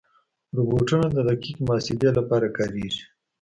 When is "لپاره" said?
2.17-2.47